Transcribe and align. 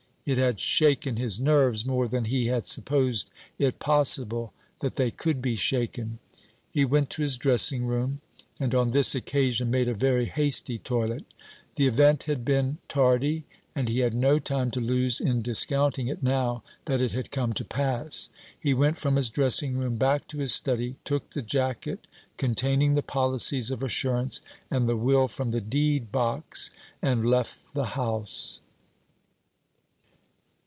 It 0.23 0.37
had 0.37 0.59
shaken 0.59 1.17
his 1.17 1.39
nerves 1.41 1.83
more 1.85 2.07
than 2.07 2.25
he 2.25 2.45
had 2.45 2.67
supposed 2.67 3.31
it 3.57 3.79
possible 3.79 4.53
that 4.79 4.93
they 4.93 5.09
could 5.11 5.41
be 5.41 5.55
shaken. 5.55 6.19
He 6.69 6.85
went 6.85 7.09
to 7.09 7.23
his 7.23 7.37
dressing 7.39 7.85
room, 7.87 8.21
and 8.59 8.73
on 8.75 8.91
this 8.91 9.13
occasion 9.15 9.71
made 9.71 9.87
a 9.89 9.95
very 9.95 10.25
hasty 10.25 10.77
toilet. 10.77 11.25
The 11.75 11.87
event 11.87 12.25
had 12.25 12.45
been 12.45 12.77
tardy, 12.87 13.45
and 13.75 13.89
he 13.89 13.99
had 13.99 14.13
no 14.13 14.37
time 14.37 14.69
to 14.71 14.79
lose 14.79 15.19
in 15.19 15.41
discounting 15.41 16.07
it 16.07 16.21
now 16.21 16.61
that 16.85 17.01
it 17.01 17.13
had 17.13 17.31
come 17.31 17.51
to 17.53 17.65
pass. 17.65 18.29
He 18.57 18.75
went 18.75 18.99
from 18.99 19.15
his 19.15 19.31
dressing 19.31 19.75
room 19.75 19.97
back 19.97 20.27
to 20.29 20.37
his 20.37 20.53
study, 20.53 20.97
took 21.03 21.31
the 21.31 21.41
jacket 21.41 22.05
containing 22.37 22.93
the 22.93 23.01
policies 23.03 23.71
of 23.71 23.81
assurance 23.81 24.39
and 24.69 24.87
the 24.87 24.95
will 24.95 25.27
from 25.27 25.49
the 25.49 25.61
deed 25.61 26.11
box, 26.11 26.69
and 27.01 27.25
left 27.25 27.73
the 27.73 27.85
house. 27.97 28.61